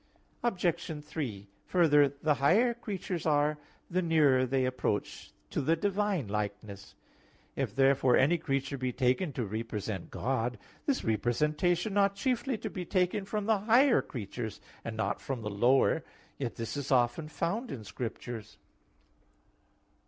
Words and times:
Obj. 0.41 1.05
3: 1.05 1.47
Further, 1.67 2.09
the 2.09 2.33
higher 2.33 2.73
creatures 2.73 3.27
are, 3.27 3.59
the 3.87 4.01
nearer 4.01 4.47
they 4.47 4.65
approach 4.65 5.31
to 5.51 5.61
the 5.61 5.75
divine 5.75 6.27
likeness. 6.27 6.95
If 7.55 7.75
therefore 7.75 8.17
any 8.17 8.39
creature 8.39 8.79
be 8.79 8.91
taken 8.91 9.31
to 9.33 9.45
represent 9.45 10.09
God, 10.09 10.57
this 10.87 11.03
representation 11.03 11.97
ought 11.97 12.15
chiefly 12.15 12.57
to 12.57 12.69
be 12.71 12.83
taken 12.83 13.25
from 13.25 13.45
the 13.45 13.59
higher 13.59 14.01
creatures, 14.01 14.59
and 14.83 14.97
not 14.97 15.21
from 15.21 15.43
the 15.43 15.51
lower; 15.51 16.03
yet 16.39 16.55
this 16.55 16.75
is 16.75 16.91
often 16.91 17.27
found 17.29 17.71
in 17.71 17.83
Scriptures. 17.83 18.57